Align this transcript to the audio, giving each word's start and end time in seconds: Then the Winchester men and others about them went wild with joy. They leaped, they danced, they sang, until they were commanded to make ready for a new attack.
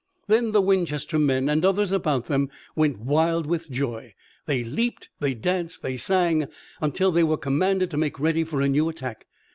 Then 0.25 0.51
the 0.51 0.63
Winchester 0.63 1.19
men 1.19 1.47
and 1.47 1.63
others 1.63 1.91
about 1.91 2.25
them 2.25 2.49
went 2.75 2.97
wild 2.97 3.45
with 3.45 3.69
joy. 3.69 4.15
They 4.47 4.63
leaped, 4.63 5.09
they 5.19 5.35
danced, 5.35 5.83
they 5.83 5.95
sang, 5.95 6.47
until 6.81 7.11
they 7.11 7.23
were 7.23 7.37
commanded 7.37 7.91
to 7.91 7.97
make 7.97 8.19
ready 8.19 8.43
for 8.43 8.61
a 8.61 8.67
new 8.67 8.89
attack. 8.89 9.27